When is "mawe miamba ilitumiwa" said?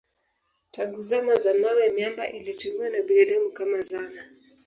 1.53-2.89